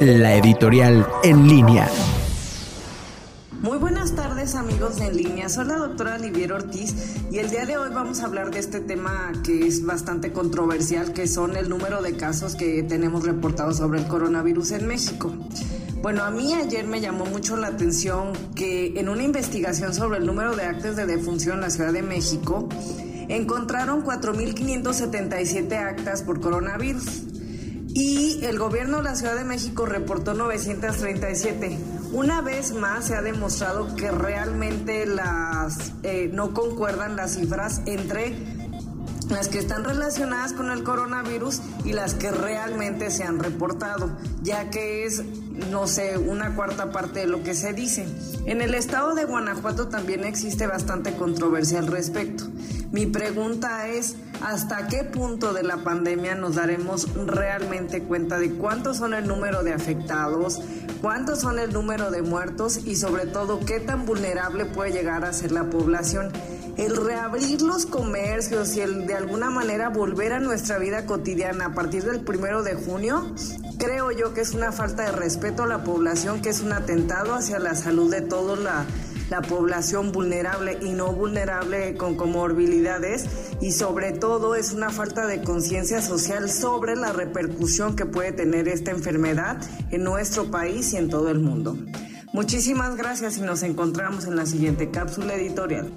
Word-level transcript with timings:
la 0.00 0.34
editorial 0.36 1.06
en 1.22 1.48
línea. 1.48 1.88
Muy 3.60 3.78
buenas 3.78 4.14
tardes 4.16 4.56
amigos 4.56 4.96
de 4.96 5.06
en 5.06 5.16
línea, 5.16 5.48
soy 5.48 5.66
la 5.66 5.76
doctora 5.76 6.16
Olivier 6.16 6.52
Ortiz 6.52 6.94
y 7.30 7.38
el 7.38 7.50
día 7.50 7.64
de 7.64 7.76
hoy 7.76 7.90
vamos 7.94 8.20
a 8.20 8.26
hablar 8.26 8.50
de 8.50 8.58
este 8.58 8.80
tema 8.80 9.32
que 9.44 9.66
es 9.66 9.84
bastante 9.84 10.32
controversial, 10.32 11.12
que 11.12 11.28
son 11.28 11.56
el 11.56 11.68
número 11.68 12.02
de 12.02 12.16
casos 12.16 12.56
que 12.56 12.82
tenemos 12.82 13.24
reportados 13.24 13.76
sobre 13.76 14.00
el 14.00 14.08
coronavirus 14.08 14.72
en 14.72 14.88
México. 14.88 15.32
Bueno, 16.02 16.24
a 16.24 16.30
mí 16.30 16.52
ayer 16.54 16.84
me 16.86 17.00
llamó 17.00 17.24
mucho 17.26 17.56
la 17.56 17.68
atención 17.68 18.32
que 18.56 18.98
en 18.98 19.08
una 19.08 19.22
investigación 19.22 19.94
sobre 19.94 20.18
el 20.18 20.26
número 20.26 20.56
de 20.56 20.64
actos 20.64 20.96
de 20.96 21.06
defunción 21.06 21.56
en 21.56 21.60
la 21.60 21.70
Ciudad 21.70 21.92
de 21.92 22.02
México, 22.02 22.68
encontraron 23.28 24.04
4.577 24.04 25.72
actas 25.76 26.22
por 26.22 26.40
coronavirus 26.40 27.22
y 27.94 28.44
el 28.44 28.58
gobierno 28.58 28.98
de 28.98 29.04
la 29.04 29.14
Ciudad 29.14 29.36
de 29.36 29.44
México 29.44 29.86
reportó 29.86 30.34
937. 30.34 31.78
Una 32.12 32.40
vez 32.40 32.72
más 32.72 33.06
se 33.06 33.16
ha 33.16 33.22
demostrado 33.22 33.94
que 33.96 34.10
realmente 34.10 35.06
las 35.06 35.92
eh, 36.02 36.30
no 36.32 36.54
concuerdan 36.54 37.16
las 37.16 37.36
cifras 37.36 37.82
entre 37.86 38.34
las 39.28 39.48
que 39.48 39.58
están 39.58 39.84
relacionadas 39.84 40.52
con 40.52 40.70
el 40.70 40.84
coronavirus 40.84 41.60
y 41.84 41.92
las 41.92 42.14
que 42.14 42.30
realmente 42.30 43.10
se 43.10 43.24
han 43.24 43.38
reportado, 43.38 44.10
ya 44.42 44.70
que 44.70 45.06
es, 45.06 45.24
no 45.70 45.86
sé, 45.86 46.18
una 46.18 46.54
cuarta 46.54 46.92
parte 46.92 47.20
de 47.20 47.26
lo 47.26 47.42
que 47.42 47.54
se 47.54 47.72
dice. 47.72 48.06
En 48.46 48.60
el 48.60 48.74
estado 48.74 49.14
de 49.14 49.24
Guanajuato 49.24 49.88
también 49.88 50.24
existe 50.24 50.66
bastante 50.66 51.14
controversia 51.16 51.78
al 51.78 51.86
respecto. 51.86 52.44
Mi 52.92 53.06
pregunta 53.06 53.88
es, 53.88 54.16
¿hasta 54.42 54.86
qué 54.86 55.02
punto 55.02 55.54
de 55.54 55.62
la 55.62 55.78
pandemia 55.78 56.34
nos 56.34 56.56
daremos 56.56 57.08
realmente 57.14 58.02
cuenta 58.02 58.38
de 58.38 58.52
cuántos 58.52 58.98
son 58.98 59.14
el 59.14 59.26
número 59.26 59.62
de 59.62 59.72
afectados, 59.72 60.60
cuántos 61.00 61.40
son 61.40 61.58
el 61.58 61.72
número 61.72 62.10
de 62.10 62.20
muertos 62.20 62.84
y 62.84 62.96
sobre 62.96 63.24
todo 63.24 63.60
qué 63.60 63.80
tan 63.80 64.04
vulnerable 64.04 64.66
puede 64.66 64.92
llegar 64.92 65.24
a 65.24 65.32
ser 65.32 65.52
la 65.52 65.70
población? 65.70 66.32
el 66.76 66.96
reabrir 66.96 67.60
los 67.60 67.84
comercios 67.84 68.76
y 68.76 68.80
el 68.80 69.06
de 69.06 69.14
alguna 69.14 69.50
manera 69.50 69.90
volver 69.90 70.32
a 70.32 70.40
nuestra 70.40 70.78
vida 70.78 71.04
cotidiana 71.04 71.66
a 71.66 71.74
partir 71.74 72.02
del 72.04 72.20
primero 72.20 72.62
de 72.62 72.74
junio, 72.74 73.34
creo 73.78 74.10
yo 74.10 74.32
que 74.32 74.40
es 74.40 74.54
una 74.54 74.72
falta 74.72 75.04
de 75.04 75.12
respeto 75.12 75.64
a 75.64 75.66
la 75.66 75.84
población, 75.84 76.40
que 76.40 76.48
es 76.48 76.60
un 76.60 76.72
atentado 76.72 77.34
hacia 77.34 77.58
la 77.58 77.74
salud 77.74 78.10
de 78.10 78.22
toda 78.22 78.56
la, 78.56 78.86
la 79.32 79.40
población 79.40 80.12
vulnerable 80.12 80.78
y 80.82 80.90
no 80.90 81.10
vulnerable 81.14 81.96
con 81.96 82.16
comorbilidades 82.16 83.24
y 83.62 83.72
sobre 83.72 84.12
todo 84.12 84.54
es 84.54 84.74
una 84.74 84.90
falta 84.90 85.26
de 85.26 85.42
conciencia 85.42 86.02
social 86.02 86.50
sobre 86.50 86.96
la 86.96 87.14
repercusión 87.14 87.96
que 87.96 88.04
puede 88.04 88.32
tener 88.32 88.68
esta 88.68 88.90
enfermedad 88.90 89.56
en 89.90 90.04
nuestro 90.04 90.50
país 90.50 90.92
y 90.92 90.98
en 90.98 91.08
todo 91.08 91.30
el 91.30 91.38
mundo. 91.38 91.78
Muchísimas 92.34 92.94
gracias 92.96 93.38
y 93.38 93.40
nos 93.40 93.62
encontramos 93.62 94.26
en 94.26 94.36
la 94.36 94.44
siguiente 94.44 94.90
cápsula 94.90 95.34
editorial. 95.34 95.90